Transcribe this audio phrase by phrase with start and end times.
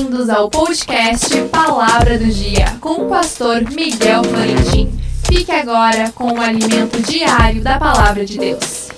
[0.00, 4.90] Bem-vindos ao podcast Palavra do Dia com o pastor Miguel Florentin.
[5.26, 8.88] Fique agora com o alimento diário da Palavra de Deus.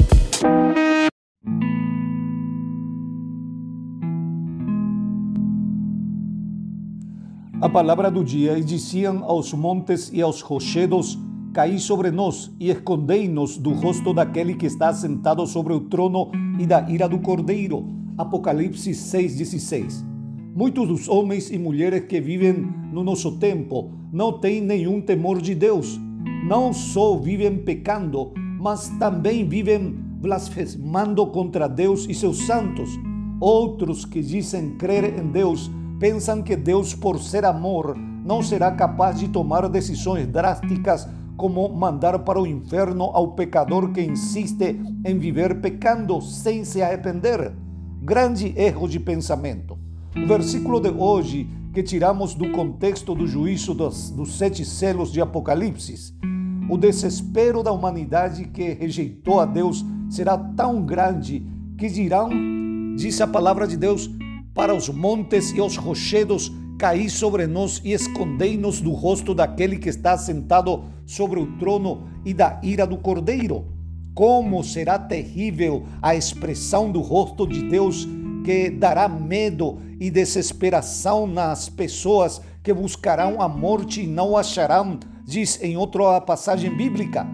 [7.61, 11.19] A palavra do dia e diziam aos montes e aos rochedos:
[11.53, 16.65] Caí sobre nós e escondei-nos do rosto daquele que está sentado sobre o trono e
[16.65, 17.89] da ira do cordeiro.
[18.17, 20.12] Apocalipse 6,16.
[20.55, 22.53] Muitos dos homens e mulheres que vivem
[22.93, 25.99] no nosso tempo não têm nenhum temor de Deus.
[26.47, 32.91] Não só vivem pecando, mas também vivem blasfemando contra Deus e seus santos.
[33.41, 39.19] Outros que dizem crer em Deus pensam que Deus, por ser amor, não será capaz
[39.19, 45.63] de tomar decisões drásticas como mandar para o inferno ao pecador que insiste em viver
[45.63, 47.55] pecando sem se arrepender.
[48.03, 49.82] Grande erro de pensamento.
[50.15, 55.23] O versículo de hoje, que tiramos do contexto do juízo dos, dos sete selos de
[55.23, 56.15] Apocalipse,
[56.69, 61.47] o desespero da humanidade que rejeitou a Deus será tão grande
[61.79, 62.31] que dirão,
[62.95, 64.11] diz a palavra de Deus,
[64.53, 69.89] para os montes e os rochedos caí sobre nós e escondei-nos do rosto daquele que
[69.89, 73.65] está sentado sobre o trono e da ira do cordeiro.
[74.15, 78.07] Como será terrível a expressão do rosto de Deus
[78.45, 85.63] que dará medo e desesperação nas pessoas que buscarão a morte e não acharão, diz
[85.63, 87.27] em outra passagem bíblica.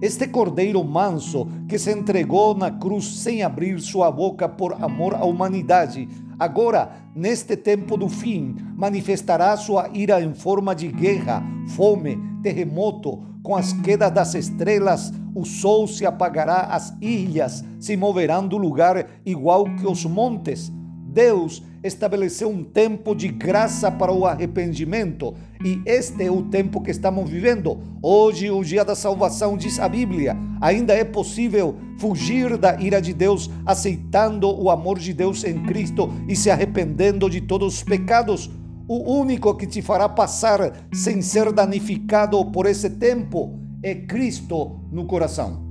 [0.00, 5.24] Este cordeiro manso que se entregou na cruz sem abrir sua boca por amor à
[5.24, 6.08] humanidade,
[6.38, 11.42] agora, neste tempo do fim, manifestará sua ira em forma de guerra,
[11.76, 18.46] fome, terremoto, com as quedas das estrelas, o sol se apagará, as ilhas se moverão
[18.46, 20.72] do lugar igual que os montes.
[21.12, 26.90] Deus estabeleceu um tempo de graça para o arrependimento e este é o tempo que
[26.90, 27.80] estamos vivendo.
[28.02, 33.12] Hoje, o dia da salvação, diz a Bíblia, ainda é possível fugir da ira de
[33.12, 38.50] Deus aceitando o amor de Deus em Cristo e se arrependendo de todos os pecados.
[38.86, 45.06] O único que te fará passar sem ser danificado por esse tempo é Cristo no
[45.06, 45.62] coração.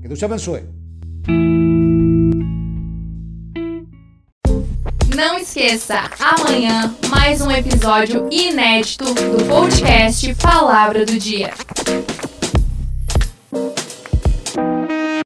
[0.00, 0.64] Que Deus te abençoe.
[5.14, 11.52] Não esqueça, amanhã mais um episódio inédito do podcast Palavra do Dia.